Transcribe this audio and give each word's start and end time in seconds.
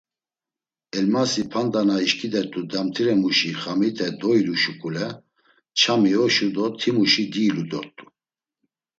Elmasi, 0.97 1.43
p̌anda 1.51 1.81
na 1.87 1.95
işǩidert̆u 2.05 2.61
damtiremuşi 2.71 3.51
xamite 3.61 4.07
doilu 4.19 4.55
şuǩule; 4.61 5.07
ç̌ami 5.79 6.11
oşu 6.25 6.47
do 6.55 6.65
timuşi 6.79 7.23
diilu 7.33 7.63
dort̆u. 7.71 8.05